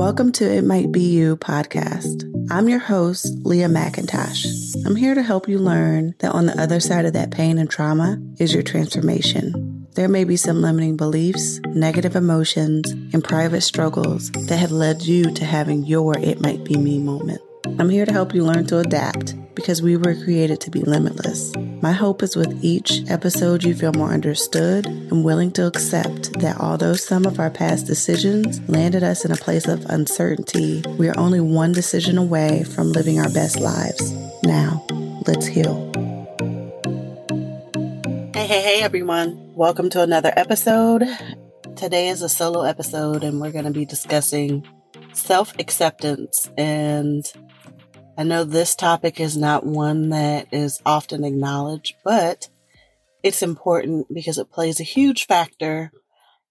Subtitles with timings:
[0.00, 2.24] Welcome to It Might Be You podcast.
[2.50, 4.74] I'm your host, Leah McIntosh.
[4.86, 7.68] I'm here to help you learn that on the other side of that pain and
[7.68, 9.86] trauma is your transformation.
[9.96, 15.34] There may be some limiting beliefs, negative emotions, and private struggles that have led you
[15.34, 17.42] to having your It Might Be Me moment.
[17.78, 21.54] I'm here to help you learn to adapt because we were created to be limitless.
[21.82, 26.58] My hope is with each episode you feel more understood and willing to accept that
[26.58, 31.18] although some of our past decisions landed us in a place of uncertainty, we are
[31.18, 34.12] only one decision away from living our best lives.
[34.42, 34.82] Now,
[35.26, 35.92] let's heal.
[38.32, 39.52] Hey, hey, hey, everyone.
[39.54, 41.06] Welcome to another episode.
[41.76, 44.66] Today is a solo episode, and we're going to be discussing
[45.12, 47.30] self acceptance and
[48.20, 52.50] I know this topic is not one that is often acknowledged, but
[53.22, 55.90] it's important because it plays a huge factor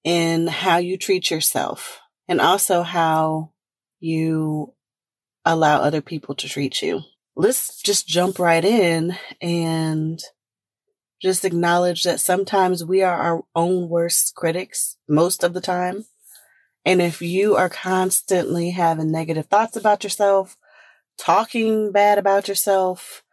[0.03, 3.51] in how you treat yourself and also how
[3.99, 4.73] you
[5.45, 7.01] allow other people to treat you.
[7.35, 10.19] Let's just jump right in and
[11.21, 16.05] just acknowledge that sometimes we are our own worst critics most of the time.
[16.83, 20.57] And if you are constantly having negative thoughts about yourself,
[21.19, 23.23] talking bad about yourself,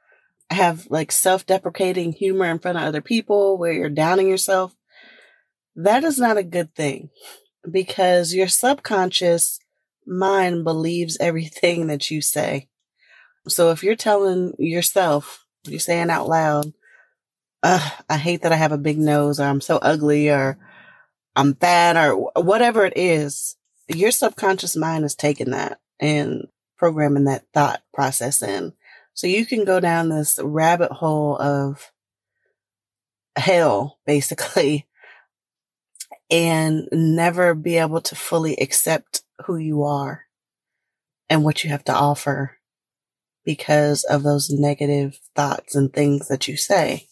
[0.51, 4.75] have like self deprecating humor in front of other people where you're downing yourself,
[5.77, 7.11] that is not a good thing
[7.71, 9.59] because your subconscious
[10.07, 12.69] mind believes everything that you say.
[13.49, 16.73] So if you're telling yourself, you're saying out loud,
[17.63, 20.59] I hate that I have a big nose or I'm so ugly or
[21.35, 23.57] I'm fat or whatever it is,
[23.89, 26.47] your subconscious mind is taking that and
[26.77, 28.73] programming that thought process in.
[29.15, 31.91] So you can go down this rabbit hole of
[33.37, 34.87] hell, basically,
[36.31, 40.25] and never be able to fully accept who you are
[41.29, 42.59] and what you have to offer
[43.45, 47.07] because of those negative thoughts and things that you say.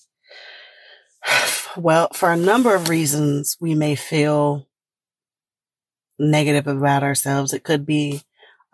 [1.77, 4.69] Well, for a number of reasons, we may feel
[6.21, 7.53] negative about ourselves.
[7.53, 8.23] It could be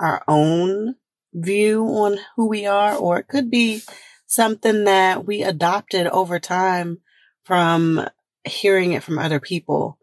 [0.01, 0.97] our own
[1.33, 3.83] view on who we are, or it could be
[4.27, 6.99] something that we adopted over time
[7.45, 8.09] from
[8.45, 9.99] hearing it from other people.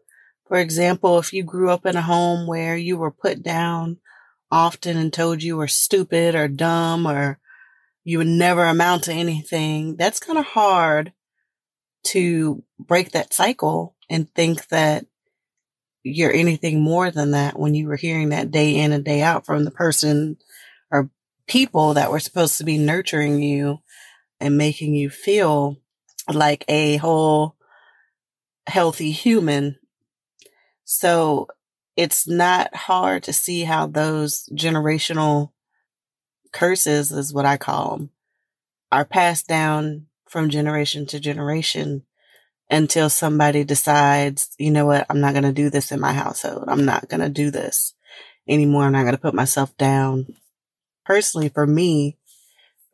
[0.46, 3.98] For example, if you grew up in a home where you were put down
[4.50, 7.38] often and told you were stupid or dumb or
[8.04, 11.12] you would never amount to anything, that's kind of hard
[12.04, 15.04] to break that cycle and think that
[16.08, 19.46] you're anything more than that when you were hearing that day in and day out
[19.46, 20.36] from the person
[20.90, 21.10] or
[21.46, 23.78] people that were supposed to be nurturing you
[24.40, 25.76] and making you feel
[26.32, 27.56] like a whole
[28.66, 29.78] healthy human.
[30.84, 31.48] So
[31.96, 35.52] it's not hard to see how those generational
[36.52, 38.10] curses is what I call them
[38.90, 42.04] are passed down from generation to generation
[42.70, 46.64] until somebody decides, you know what, I'm not going to do this in my household.
[46.68, 47.94] I'm not going to do this
[48.46, 48.84] anymore.
[48.84, 50.34] I'm not going to put myself down.
[51.04, 52.16] Personally, for me,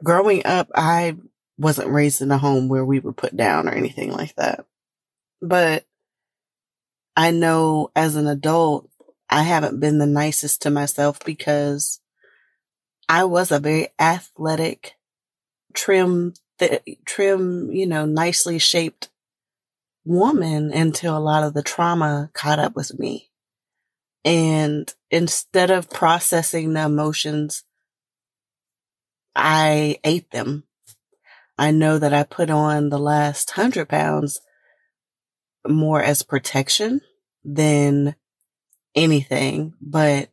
[0.02, 1.16] growing up, I
[1.58, 4.64] wasn't raised in a home where we were put down or anything like that.
[5.42, 5.84] But
[7.16, 8.88] I know as an adult,
[9.28, 12.00] I haven't been the nicest to myself because
[13.08, 14.94] I was a very athletic,
[15.72, 19.08] trim, th- trim, you know, nicely shaped
[20.04, 23.30] woman until a lot of the trauma caught up with me.
[24.24, 27.64] And instead of processing the emotions,
[29.34, 30.64] I ate them.
[31.58, 34.40] I know that I put on the last hundred pounds
[35.66, 37.00] more as protection
[37.44, 38.16] than
[38.94, 39.74] anything.
[39.80, 40.30] But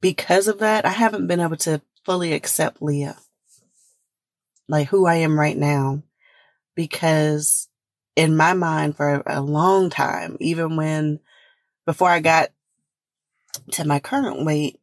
[0.00, 3.16] because of that, I haven't been able to fully accept Leah,
[4.68, 6.02] like who I am right now,
[6.74, 7.68] because
[8.16, 11.20] in my mind for a long time, even when
[11.86, 12.50] before I got
[13.72, 14.80] to my current weight,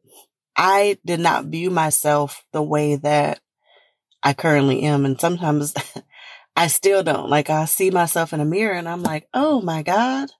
[0.56, 3.40] I did not view myself the way that
[4.22, 5.04] I currently am.
[5.04, 5.74] And sometimes
[6.56, 7.30] I still don't.
[7.30, 10.30] Like I see myself in a mirror and I'm like, oh my God,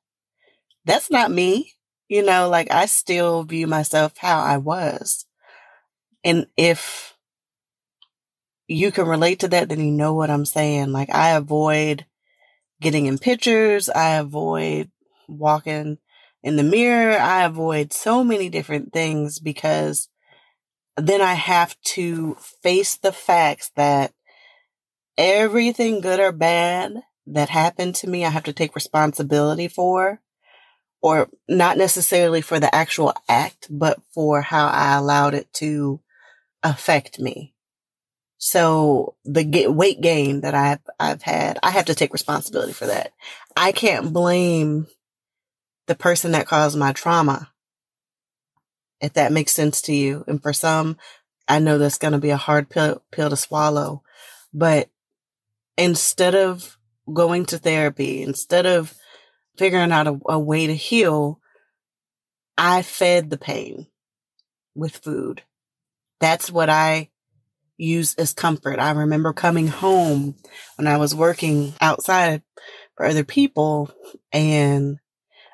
[0.85, 1.73] that's not me.
[2.09, 5.25] You know, like I still view myself how I was.
[6.25, 7.17] And if
[8.67, 10.93] you can relate to that, then you know what I'm saying.
[10.93, 12.05] Like I avoid
[12.81, 13.89] getting in pictures.
[13.89, 14.91] I avoid
[15.29, 15.99] walking
[16.43, 17.19] in the mirror.
[17.19, 20.09] I avoid so many different things because
[20.97, 24.13] then I have to face the facts that
[25.19, 26.95] everything good or bad
[27.27, 30.21] that happened to me, I have to take responsibility for.
[31.03, 36.01] or not necessarily for the actual act, but for how I allowed it to
[36.63, 37.55] affect me.
[38.43, 43.13] So the weight gain that I've, I've had, I have to take responsibility for that.
[43.55, 44.87] I can't blame
[45.87, 47.51] the person that caused my trauma.
[48.99, 50.25] If that makes sense to you.
[50.27, 50.97] And for some,
[51.47, 54.03] I know that's going to be a hard pill, pill to swallow,
[54.55, 54.89] but
[55.77, 56.79] instead of
[57.13, 58.95] going to therapy, instead of
[59.59, 61.41] figuring out a, a way to heal,
[62.57, 63.87] I fed the pain
[64.75, 65.43] with food.
[66.21, 67.11] That's what I
[67.81, 68.79] use as comfort.
[68.79, 70.37] I remember coming home
[70.77, 72.43] when I was working outside
[72.97, 73.91] for other people
[74.33, 74.99] and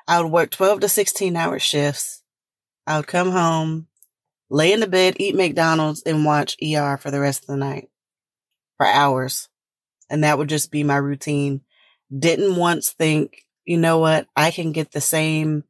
[0.07, 2.23] I would work 12 to 16 hour shifts.
[2.85, 3.87] I would come home,
[4.49, 7.89] lay in the bed, eat McDonald's and watch ER for the rest of the night
[8.77, 9.49] for hours.
[10.09, 11.61] And that would just be my routine.
[12.17, 14.27] Didn't once think, you know what?
[14.35, 15.65] I can get the same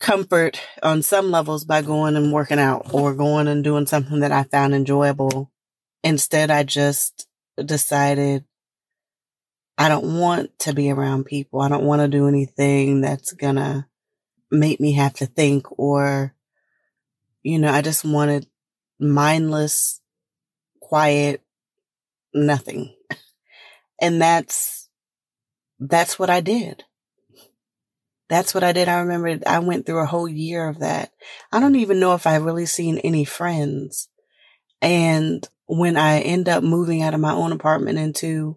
[0.00, 4.32] comfort on some levels by going and working out or going and doing something that
[4.32, 5.52] I found enjoyable.
[6.02, 7.28] Instead, I just
[7.64, 8.44] decided
[9.76, 11.60] I don't want to be around people.
[11.60, 13.86] I don't want to do anything that's gonna
[14.50, 16.34] make me have to think or,
[17.42, 18.46] you know, I just wanted
[18.98, 20.00] mindless,
[20.80, 21.42] quiet,
[22.34, 22.94] nothing.
[24.00, 24.88] And that's,
[25.78, 26.84] that's what I did.
[28.30, 28.88] That's what I did.
[28.88, 31.12] I remember I went through a whole year of that.
[31.50, 34.08] I don't even know if I've really seen any friends.
[34.80, 38.56] And when I end up moving out of my own apartment into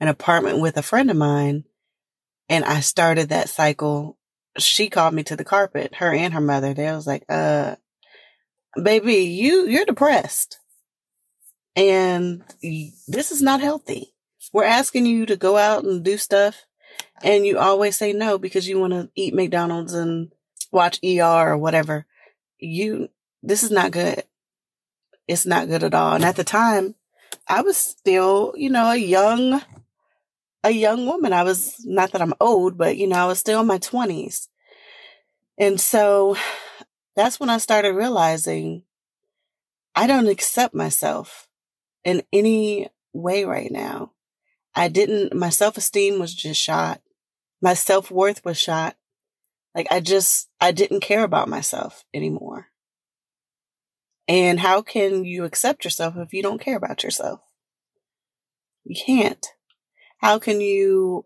[0.00, 1.64] an apartment with a friend of mine
[2.48, 4.16] and I started that cycle,
[4.56, 6.72] she called me to the carpet, her and her mother.
[6.72, 7.76] They was like, uh,
[8.82, 10.58] baby, you, you're depressed
[11.76, 12.42] and
[13.06, 14.14] this is not healthy.
[14.50, 16.64] We're asking you to go out and do stuff
[17.22, 20.32] and you always say no because you want to eat McDonald's and
[20.72, 22.06] watch ER or whatever,
[22.58, 23.08] you,
[23.42, 24.24] this is not good.
[25.28, 26.14] It's not good at all.
[26.14, 26.94] And at the time,
[27.46, 29.62] I was still, you know, a young,
[30.64, 31.32] a young woman.
[31.32, 34.48] I was, not that I'm old, but, you know, I was still in my 20s.
[35.58, 36.36] And so
[37.14, 38.82] that's when I started realizing
[39.94, 41.48] I don't accept myself
[42.04, 44.12] in any way right now.
[44.74, 47.02] I didn't, my self esteem was just shot.
[47.62, 48.96] My self worth was shot.
[49.74, 52.66] Like I just, I didn't care about myself anymore.
[54.26, 57.40] And how can you accept yourself if you don't care about yourself?
[58.84, 59.44] You can't.
[60.18, 61.24] How can you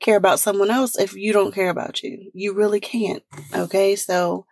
[0.00, 2.30] care about someone else if you don't care about you?
[2.34, 3.22] You really can't.
[3.54, 3.96] Okay.
[3.96, 4.46] So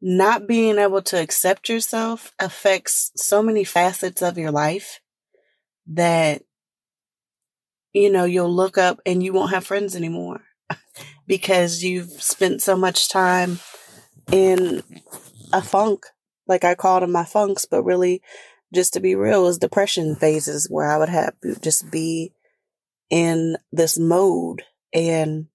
[0.00, 5.00] not being able to accept yourself affects so many facets of your life
[5.86, 6.42] that
[7.92, 10.42] you know, you'll look up and you won't have friends anymore
[11.26, 13.58] because you've spent so much time
[14.30, 14.82] in
[15.52, 16.06] a funk.
[16.46, 18.22] Like I called them my funks, but really,
[18.72, 22.32] just to be real, was depression phases where I would have just be
[23.08, 24.62] in this mode.
[24.92, 25.46] And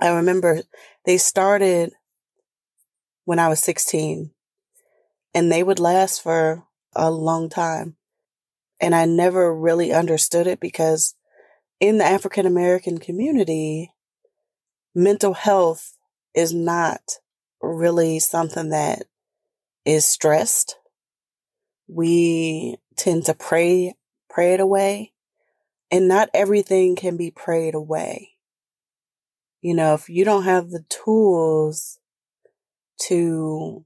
[0.00, 0.62] I remember
[1.06, 1.92] they started
[3.24, 4.32] when I was 16
[5.34, 6.64] and they would last for
[6.94, 7.96] a long time.
[8.80, 11.14] And I never really understood it because
[11.82, 13.92] in the African American community,
[14.94, 15.96] mental health
[16.32, 17.18] is not
[17.60, 19.02] really something that
[19.84, 20.76] is stressed.
[21.88, 23.94] We tend to pray,
[24.30, 25.12] pray it away
[25.90, 28.30] and not everything can be prayed away.
[29.60, 31.98] You know, if you don't have the tools
[33.08, 33.84] to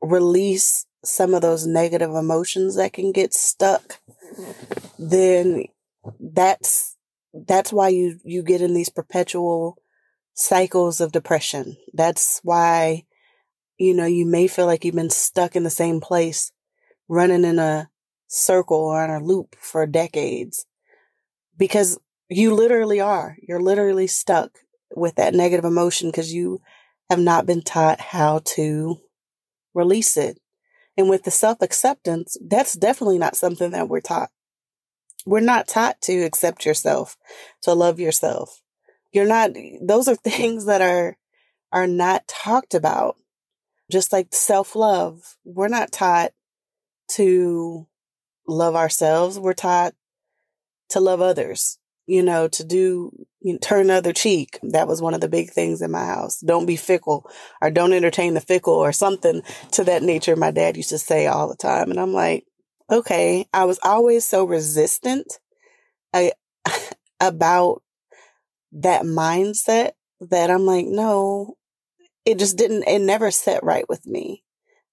[0.00, 4.00] release some of those negative emotions that can get stuck,
[4.98, 5.64] then
[6.18, 6.96] that's
[7.46, 9.78] that's why you, you get in these perpetual
[10.34, 11.76] cycles of depression.
[11.92, 13.04] That's why,
[13.76, 16.52] you know, you may feel like you've been stuck in the same place,
[17.08, 17.90] running in a
[18.28, 20.66] circle or in a loop for decades
[21.56, 23.36] because you literally are.
[23.46, 24.58] You're literally stuck
[24.94, 26.60] with that negative emotion because you
[27.10, 28.98] have not been taught how to
[29.74, 30.38] release it.
[30.96, 34.30] And with the self acceptance, that's definitely not something that we're taught.
[35.28, 37.18] We're not taught to accept yourself,
[37.60, 38.62] to love yourself.
[39.12, 39.50] You're not,
[39.82, 41.18] those are things that are,
[41.70, 43.16] are not talked about.
[43.90, 45.36] Just like self love.
[45.44, 46.32] We're not taught
[47.12, 47.86] to
[48.46, 49.38] love ourselves.
[49.38, 49.94] We're taught
[50.90, 54.58] to love others, you know, to do, you know, turn other cheek.
[54.62, 56.40] That was one of the big things in my house.
[56.40, 57.30] Don't be fickle
[57.60, 59.42] or don't entertain the fickle or something
[59.72, 60.36] to that nature.
[60.36, 61.90] My dad used to say all the time.
[61.90, 62.44] And I'm like,
[62.90, 65.38] okay, I was always so resistant
[66.14, 66.32] I,
[67.20, 67.82] about
[68.72, 71.56] that mindset that I'm like, no,
[72.24, 74.44] it just didn't, it never set right with me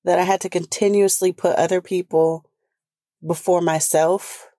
[0.03, 2.45] that I had to continuously put other people
[3.25, 4.49] before myself.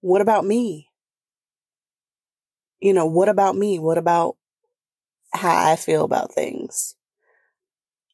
[0.00, 0.88] What about me?
[2.80, 3.78] You know, what about me?
[3.78, 4.36] What about
[5.32, 6.96] how I feel about things?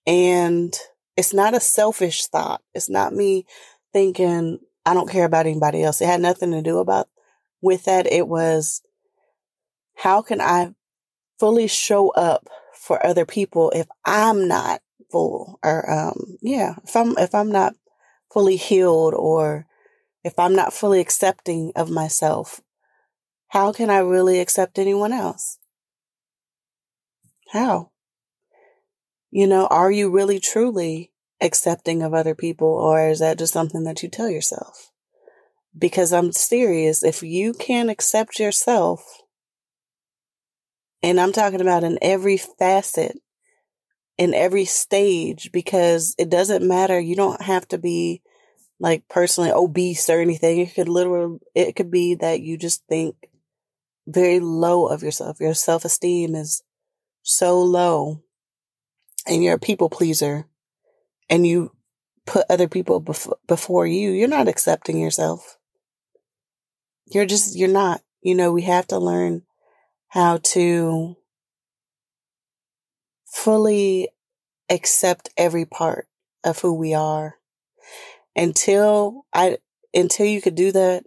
[0.06, 0.75] And
[1.16, 2.62] it's not a selfish thought.
[2.75, 3.47] It's not me
[3.97, 6.03] thinking I don't care about anybody else.
[6.03, 7.09] It had nothing to do about
[7.62, 8.07] with that.
[8.07, 8.83] It was
[9.95, 10.75] how can I
[11.41, 17.17] fully show up for other people if I'm not full or um yeah, if I'm
[17.17, 17.75] if I'm not
[18.31, 19.67] fully healed or
[20.23, 22.61] if I'm not fully accepting of myself,
[23.49, 25.59] how can I really accept anyone else?
[27.49, 27.93] How?
[29.31, 33.85] You know, are you really truly accepting of other people or is that just something
[33.85, 34.90] that you tell yourself?
[35.76, 39.23] Because I'm serious, if you can't accept yourself,
[41.02, 43.19] and I'm talking about in every facet,
[44.16, 46.99] in every stage, because it doesn't matter.
[46.99, 48.23] You don't have to be
[48.81, 50.59] like personally obese or anything.
[50.61, 53.16] It could literally, it could be that you just think
[54.07, 55.40] very low of yourself.
[55.40, 56.62] Your self esteem is
[57.23, 58.23] so low
[59.26, 60.47] and you're a people pleaser
[61.28, 61.73] and you
[62.26, 65.59] put other people bef- before you, you're not accepting yourself.
[67.06, 68.00] You're just, you're not.
[68.21, 69.42] You know, we have to learn
[70.09, 71.16] how to
[73.26, 74.09] fully
[74.68, 76.09] accept every part
[76.45, 77.37] of who we are.
[78.35, 79.59] Until I,
[79.95, 81.04] until you could do that,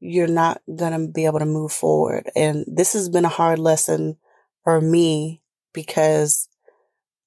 [0.00, 2.30] you're not going to be able to move forward.
[2.34, 4.16] And this has been a hard lesson
[4.64, 5.42] for me
[5.74, 6.48] because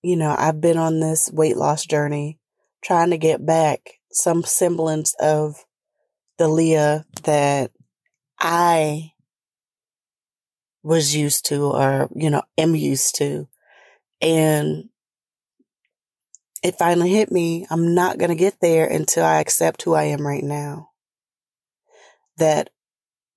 [0.03, 2.37] you know, I've been on this weight loss journey
[2.83, 5.55] trying to get back some semblance of
[6.37, 7.71] the Leah that
[8.39, 9.13] I
[10.83, 13.47] was used to or, you know, am used to.
[14.21, 14.89] And
[16.61, 17.65] it finally hit me.
[17.69, 20.89] I'm not going to get there until I accept who I am right now.
[22.37, 22.69] That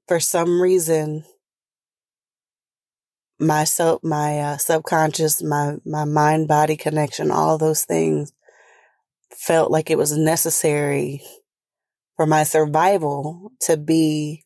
[0.08, 1.24] for some reason,
[3.38, 8.32] my self, my uh, subconscious, my my mind body connection, all those things
[9.30, 11.22] felt like it was necessary
[12.16, 14.44] for my survival to be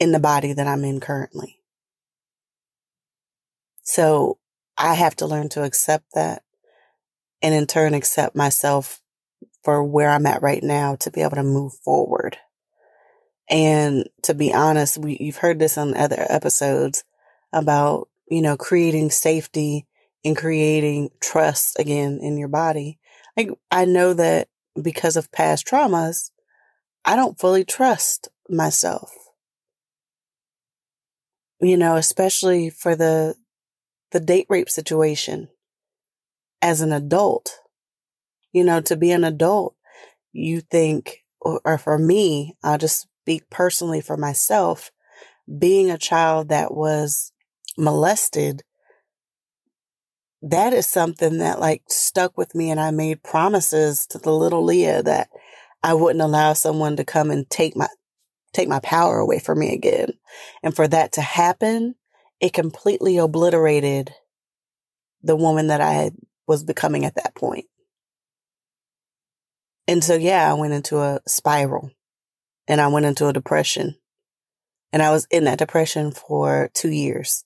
[0.00, 1.60] in the body that I'm in currently.
[3.82, 4.38] So
[4.76, 6.42] I have to learn to accept that
[7.42, 9.00] and in turn accept myself
[9.62, 12.36] for where I'm at right now to be able to move forward.
[13.48, 17.04] And to be honest, we, you've heard this on other episodes
[17.56, 19.86] about, you know, creating safety
[20.24, 22.98] and creating trust again in your body.
[23.36, 24.48] Like, I know that
[24.80, 26.30] because of past traumas,
[27.04, 29.10] I don't fully trust myself.
[31.60, 33.34] You know, especially for the,
[34.12, 35.48] the date rape situation
[36.60, 37.58] as an adult.
[38.52, 39.74] You know, to be an adult,
[40.32, 44.90] you think, or, or for me, I'll just speak personally for myself,
[45.58, 47.32] being a child that was
[47.76, 48.62] molested,
[50.42, 52.70] that is something that like stuck with me.
[52.70, 55.28] And I made promises to the little Leah that
[55.82, 57.88] I wouldn't allow someone to come and take my,
[58.52, 60.10] take my power away from me again.
[60.62, 61.94] And for that to happen,
[62.40, 64.12] it completely obliterated
[65.22, 66.10] the woman that I
[66.46, 67.66] was becoming at that point.
[69.88, 71.90] And so, yeah, I went into a spiral
[72.68, 73.96] and I went into a depression
[74.92, 77.44] and I was in that depression for two years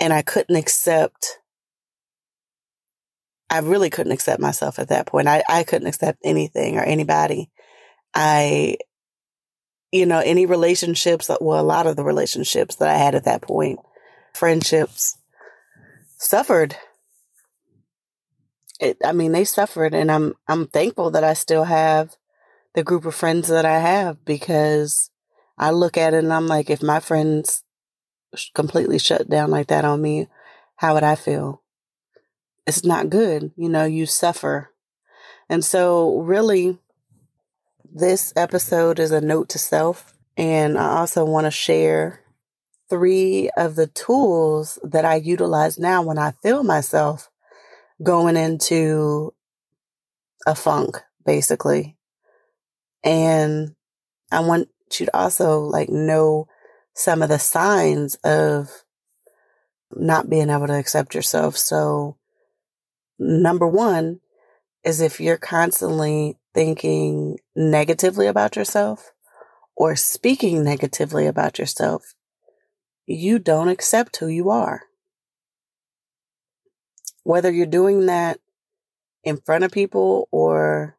[0.00, 1.40] and I couldn't accept
[3.50, 5.26] I really couldn't accept myself at that point.
[5.26, 7.50] I, I couldn't accept anything or anybody.
[8.14, 8.76] I,
[9.90, 13.42] you know, any relationships, well, a lot of the relationships that I had at that
[13.42, 13.80] point,
[14.34, 15.18] friendships
[16.16, 16.76] suffered.
[18.78, 22.16] It, I mean, they suffered and I'm, I'm thankful that I still have
[22.74, 25.10] the group of friends that I have because
[25.58, 27.64] I look at it and I'm like, if my friends
[28.54, 30.28] completely shut down like that on me,
[30.76, 31.62] how would I feel?
[32.66, 33.52] It's not good.
[33.56, 34.70] You know, you suffer.
[35.48, 36.78] And so, really,
[37.92, 40.14] this episode is a note to self.
[40.36, 42.20] And I also want to share
[42.88, 47.30] three of the tools that I utilize now when I feel myself
[48.02, 49.32] going into
[50.46, 51.96] a funk, basically.
[53.04, 53.74] And
[54.30, 54.68] I want
[54.98, 56.48] you to also like know
[57.00, 58.84] some of the signs of
[59.90, 61.56] not being able to accept yourself.
[61.56, 62.18] So,
[63.18, 64.20] number one
[64.84, 69.12] is if you're constantly thinking negatively about yourself
[69.74, 72.14] or speaking negatively about yourself,
[73.06, 74.82] you don't accept who you are.
[77.22, 78.40] Whether you're doing that
[79.24, 80.98] in front of people or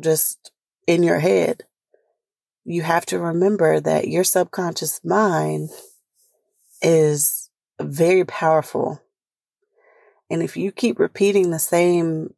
[0.00, 0.50] just
[0.88, 1.62] in your head,
[2.68, 5.70] you have to remember that your subconscious mind
[6.82, 7.48] is
[7.80, 9.00] very powerful.
[10.28, 12.34] And if you keep repeating the same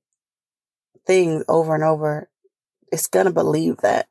[1.05, 2.31] thing over and over,
[2.93, 4.07] it's going to believe that.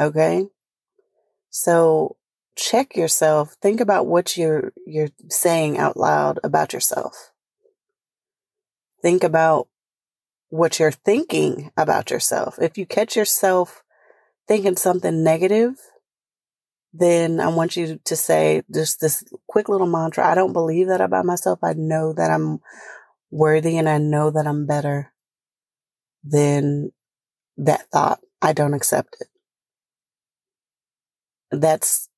[0.00, 0.46] Okay?
[1.50, 2.16] So
[2.56, 3.56] check yourself.
[3.60, 7.32] Think about what you're you're saying out loud about yourself.
[9.02, 9.68] Think about
[10.48, 12.58] what you're thinking about yourself.
[12.58, 13.83] If you catch yourself
[14.46, 15.74] thinking something negative,
[16.92, 20.26] then I want you to say just this quick little mantra.
[20.26, 21.58] I don't believe that about myself.
[21.62, 22.60] I know that I'm
[23.30, 25.12] worthy and I know that I'm better
[26.22, 26.92] than
[27.56, 28.20] that thought.
[28.40, 29.28] I don't accept it.
[31.50, 32.08] That's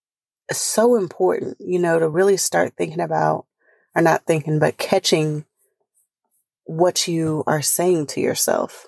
[0.53, 3.47] so important, you know, to really start thinking about,
[3.95, 5.47] or not thinking, but catching
[6.65, 8.87] what you are saying to yourself.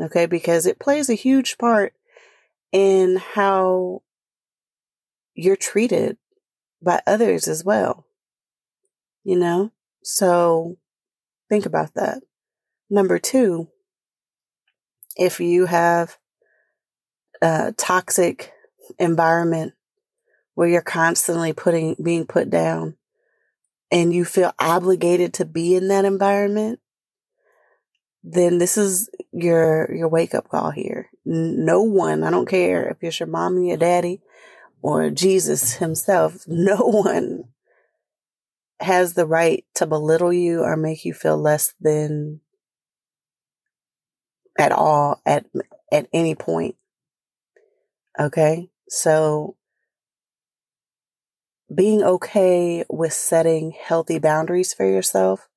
[0.00, 0.26] Okay.
[0.26, 1.94] Because it plays a huge part
[2.72, 4.02] in how
[5.34, 6.16] you're treated
[6.82, 8.06] by others as well.
[9.24, 9.72] You know?
[10.02, 10.76] So
[11.48, 12.22] think about that.
[12.88, 13.68] Number two,
[15.16, 16.16] if you have
[17.42, 18.52] a toxic
[18.98, 19.74] environment
[20.54, 22.96] where you're constantly putting, being put down
[23.90, 26.80] and you feel obligated to be in that environment,
[28.22, 31.10] then this is your, your wake up call here.
[31.24, 34.20] No one, I don't care if it's your mom and your daddy
[34.82, 37.44] or Jesus himself, no one
[38.80, 42.40] has the right to belittle you or make you feel less than
[44.58, 45.46] at all at
[45.92, 46.76] at any point.
[48.18, 48.70] Okay?
[48.88, 49.56] So
[51.74, 55.48] being okay with setting healthy boundaries for yourself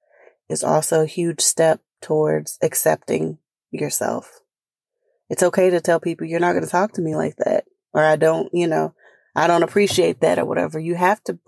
[0.50, 3.37] is also a huge step towards accepting
[3.72, 4.40] yourself.
[5.29, 8.03] It's okay to tell people you're not going to talk to me like that or
[8.03, 8.94] I don't, you know,
[9.36, 10.79] I don't appreciate that or whatever.
[10.79, 11.40] You have to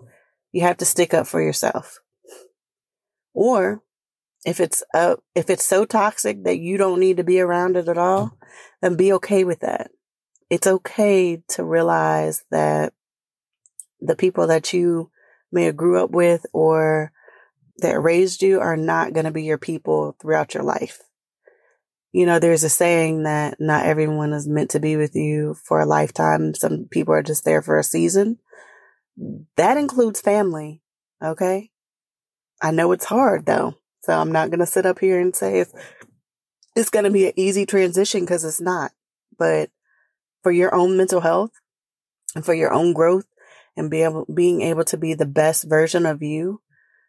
[0.52, 1.98] you have to stick up for yourself.
[3.34, 3.82] Or
[4.44, 7.88] if it's uh, if it's so toxic that you don't need to be around it
[7.88, 8.36] at all,
[8.80, 9.90] then be okay with that.
[10.50, 12.92] It's okay to realize that
[14.00, 15.10] the people that you
[15.50, 17.12] may have grew up with or
[17.78, 21.00] that raised you are not going to be your people throughout your life.
[22.12, 25.80] You know, there's a saying that not everyone is meant to be with you for
[25.80, 26.54] a lifetime.
[26.54, 28.38] Some people are just there for a season.
[29.56, 30.82] That includes family.
[31.22, 31.70] Okay.
[32.60, 33.76] I know it's hard though.
[34.02, 35.72] So I'm not going to sit up here and say it's,
[36.76, 38.92] it's going to be an easy transition because it's not.
[39.38, 39.70] But
[40.42, 41.52] for your own mental health
[42.34, 43.26] and for your own growth
[43.76, 46.60] and be able, being able to be the best version of you,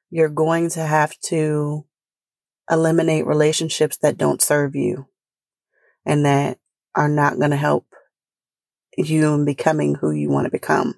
[0.09, 1.85] you're going to have to
[2.73, 5.07] eliminate relationships that don't serve you
[6.05, 6.59] and that
[6.95, 7.85] are not going to help
[8.97, 10.95] you in becoming who you want to become.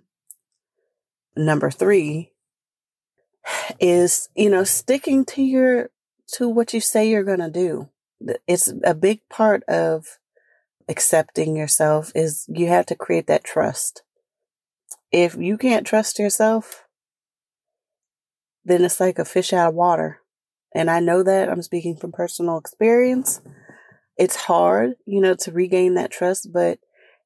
[1.38, 2.32] Number three
[3.80, 5.90] is, you know, sticking to your,
[6.34, 7.90] to what you say you're going to do.
[8.48, 10.20] It's a big part of
[10.88, 14.04] accepting yourself is you have to create that trust.
[15.12, 16.86] If you can't trust yourself,
[18.64, 20.22] then it's like a fish out of water.
[20.76, 23.40] And I know that I'm speaking from personal experience.
[24.18, 26.80] It's hard, you know, to regain that trust, but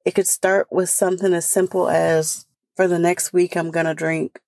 [0.05, 3.95] it could start with something as simple as for the next week, I'm going to
[3.95, 4.39] drink,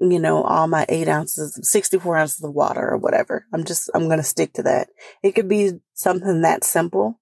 [0.00, 3.44] you know, all my eight ounces, 64 ounces of water or whatever.
[3.52, 4.88] I'm just, I'm going to stick to that.
[5.22, 7.20] It could be something that simple,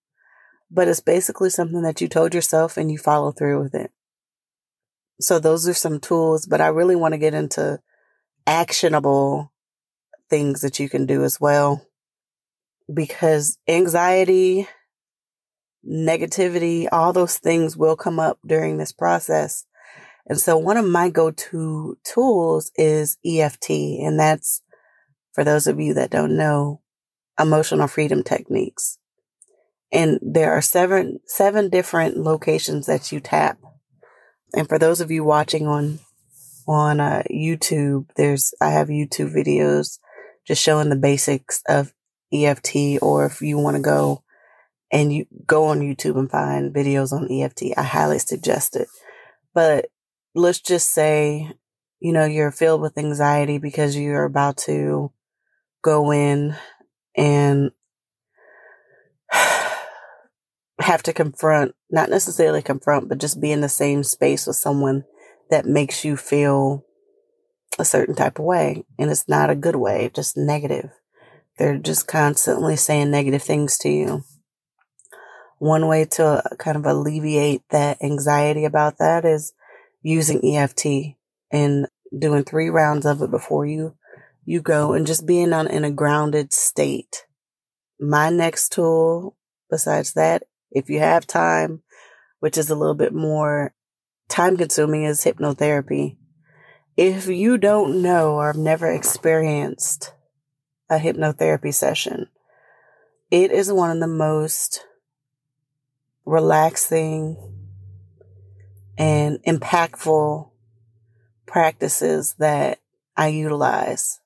[0.70, 3.90] but it's basically something that you told yourself and you follow through with it.
[5.20, 7.80] So those are some tools, but I really want to get into
[8.46, 9.52] actionable
[10.28, 11.86] things that you can do as well.
[12.92, 14.66] Because anxiety,
[15.86, 19.66] negativity, all those things will come up during this process.
[20.26, 23.70] And so one of my go-to tools is EFT.
[23.70, 24.62] And that's
[25.32, 26.80] for those of you that don't know,
[27.40, 28.98] emotional freedom techniques.
[29.90, 33.58] And there are seven, seven different locations that you tap.
[34.54, 36.00] And for those of you watching on,
[36.66, 39.98] on uh, YouTube, there's, I have YouTube videos
[40.48, 41.92] just showing the basics of
[42.32, 44.24] EFT, or if you want to go
[44.90, 48.88] and you go on YouTube and find videos on EFT, I highly suggest it.
[49.54, 49.90] But
[50.34, 51.52] let's just say,
[52.00, 55.12] you know, you're filled with anxiety because you're about to
[55.82, 56.56] go in
[57.14, 57.70] and
[60.80, 65.04] have to confront, not necessarily confront, but just be in the same space with someone
[65.50, 66.86] that makes you feel
[67.78, 68.84] a certain type of way.
[68.98, 70.90] And it's not a good way, just negative.
[71.58, 74.24] They're just constantly saying negative things to you.
[75.58, 79.52] One way to uh, kind of alleviate that anxiety about that is
[80.02, 81.16] using EFT
[81.50, 81.86] and
[82.16, 83.96] doing three rounds of it before you
[84.44, 87.26] you go and just being on in a grounded state.
[88.00, 89.36] My next tool
[89.70, 91.82] besides that, if you have time,
[92.40, 93.74] which is a little bit more
[94.28, 96.16] time consuming is hypnotherapy.
[96.98, 100.14] If you don't know or have never experienced
[100.90, 102.26] a hypnotherapy session,
[103.30, 104.84] it is one of the most
[106.26, 107.36] relaxing
[108.98, 110.50] and impactful
[111.46, 112.80] practices that
[113.16, 114.18] I utilize.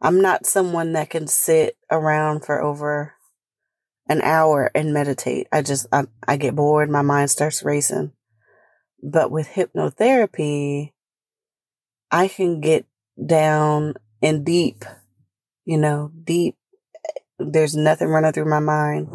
[0.00, 3.12] I'm not someone that can sit around for over
[4.08, 5.48] an hour and meditate.
[5.52, 6.88] I just, I, I get bored.
[6.88, 8.12] My mind starts racing.
[9.02, 10.92] But with hypnotherapy,
[12.14, 12.86] I can get
[13.26, 14.84] down and deep,
[15.64, 16.54] you know, deep.
[17.40, 19.08] There's nothing running through my mind.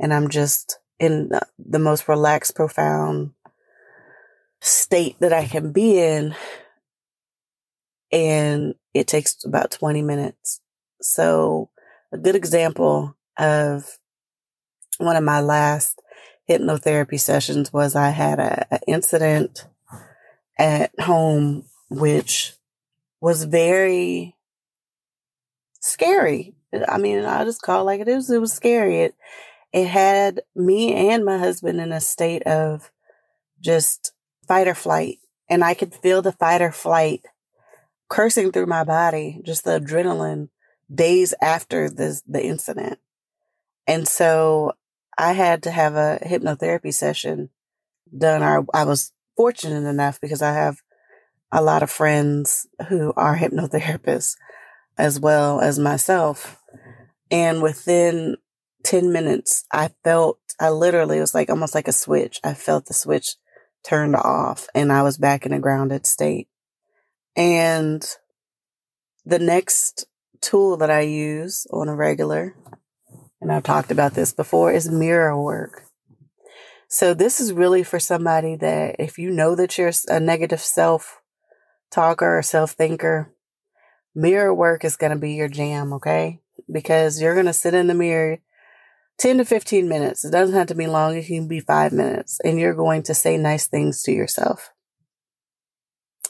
[0.00, 3.34] And I'm just in the most relaxed, profound
[4.60, 6.34] state that I can be in.
[8.10, 10.60] And it takes about 20 minutes.
[11.00, 11.70] So
[12.12, 13.98] a good example of
[14.98, 16.02] one of my last
[16.50, 19.68] hypnotherapy sessions was I had an incident
[20.58, 22.54] at home, which
[23.20, 24.36] was very
[25.80, 26.54] scary.
[26.88, 28.30] I mean, I just call it like it is.
[28.30, 29.00] It was scary.
[29.00, 29.14] It,
[29.72, 32.90] it had me and my husband in a state of
[33.60, 34.12] just
[34.46, 35.18] fight or flight.
[35.48, 37.24] And I could feel the fight or flight
[38.08, 40.48] cursing through my body, just the adrenaline
[40.92, 42.98] days after this, the incident.
[43.86, 44.72] And so
[45.18, 47.50] I had to have a hypnotherapy session
[48.16, 48.42] done.
[48.42, 50.82] Or I was fortunate enough because I have
[51.54, 54.36] a lot of friends who are hypnotherapists
[54.98, 56.60] as well as myself.
[57.30, 58.36] And within
[58.84, 62.40] 10 minutes, I felt, I literally, it was like almost like a switch.
[62.44, 63.36] I felt the switch
[63.82, 66.48] turned off and I was back in a grounded state.
[67.36, 68.04] And
[69.24, 70.06] the next
[70.40, 72.54] tool that I use on a regular
[73.44, 75.82] and I've talked about this before, is mirror work.
[76.88, 81.20] So this is really for somebody that if you know that you're a negative self
[81.94, 83.32] talker or self thinker,
[84.14, 86.40] mirror work is going to be your jam, okay?
[86.70, 88.38] Because you're going to sit in the mirror
[89.18, 90.24] 10 to 15 minutes.
[90.24, 91.16] It doesn't have to be long.
[91.16, 94.72] It can be five minutes and you're going to say nice things to yourself.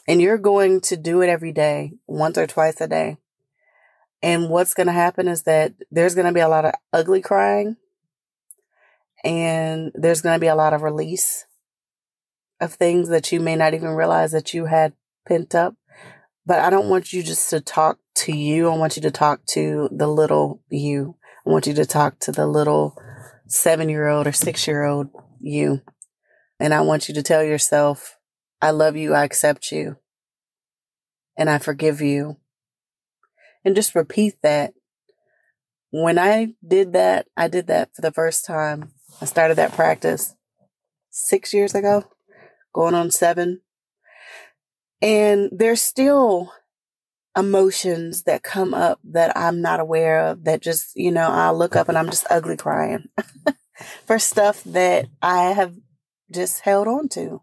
[0.07, 3.17] And you're going to do it every day, once or twice a day.
[4.21, 7.21] And what's going to happen is that there's going to be a lot of ugly
[7.21, 7.77] crying
[9.23, 11.45] and there's going to be a lot of release
[12.61, 14.93] of things that you may not even realize that you had
[15.27, 15.75] pent up.
[16.45, 18.69] But I don't want you just to talk to you.
[18.69, 21.15] I want you to talk to the little you.
[21.45, 22.95] I want you to talk to the little
[23.47, 25.09] seven year old or six year old
[25.39, 25.81] you.
[26.59, 28.17] And I want you to tell yourself,
[28.61, 29.13] I love you.
[29.13, 29.97] I accept you
[31.37, 32.37] and I forgive you
[33.63, 34.73] and just repeat that.
[35.91, 38.91] When I did that, I did that for the first time.
[39.21, 40.35] I started that practice
[41.09, 42.03] six years ago,
[42.73, 43.61] going on seven.
[45.01, 46.51] And there's still
[47.37, 51.75] emotions that come up that I'm not aware of that just, you know, I'll look
[51.75, 53.09] up and I'm just ugly crying
[54.05, 55.75] for stuff that I have
[56.31, 57.41] just held on to.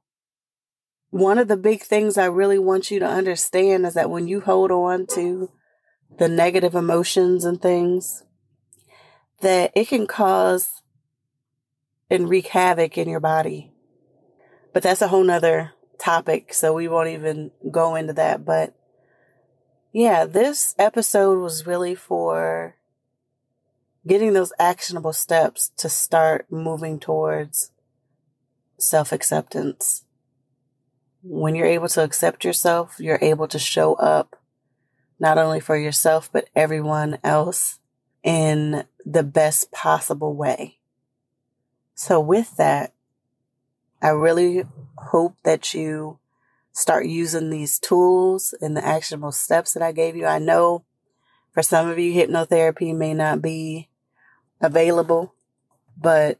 [1.10, 4.40] One of the big things I really want you to understand is that when you
[4.40, 5.50] hold on to
[6.18, 8.24] the negative emotions and things,
[9.42, 10.70] that it can cause
[12.10, 13.72] and wreak havoc in your body.
[14.72, 18.44] But that's a whole nother topic, so we won't even go into that.
[18.44, 18.74] But
[19.92, 22.76] yeah, this episode was really for
[24.06, 27.70] getting those actionable steps to start moving towards
[28.78, 30.04] self acceptance.
[31.22, 34.40] When you're able to accept yourself, you're able to show up
[35.20, 37.78] not only for yourself, but everyone else
[38.24, 40.78] in the best possible way.
[41.94, 42.92] So with that,
[44.02, 44.64] I really
[44.98, 46.18] hope that you
[46.72, 50.26] start using these tools and the actionable steps that I gave you.
[50.26, 50.84] I know
[51.52, 53.88] for some of you, hypnotherapy may not be
[54.60, 55.34] available,
[55.96, 56.38] but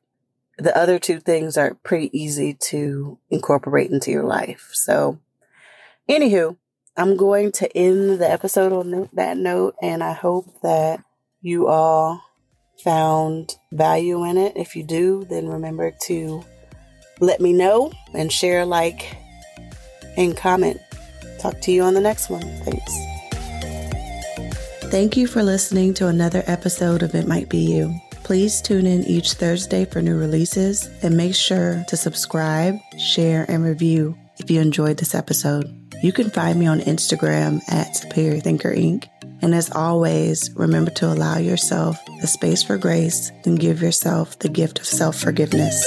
[0.59, 4.71] the other two things are pretty easy to incorporate into your life.
[4.73, 5.21] So,
[6.09, 6.57] anywho,
[6.97, 11.05] I'm going to end the episode on that note, and I hope that
[11.41, 12.23] you all
[12.83, 14.57] found value in it.
[14.57, 16.45] If you do, then remember to
[17.21, 19.17] let me know and share, like,
[20.17, 20.81] and comment
[21.43, 22.43] Talk to you on the next one.
[22.63, 22.93] Thanks.
[24.93, 28.01] Thank you for listening to another episode of It Might Be You.
[28.23, 33.65] Please tune in each Thursday for new releases and make sure to subscribe, share, and
[33.65, 35.67] review if you enjoyed this episode.
[36.01, 39.09] You can find me on Instagram at Superior Thinker Inc.
[39.41, 44.49] And as always, remember to allow yourself the space for grace and give yourself the
[44.49, 45.85] gift of self forgiveness.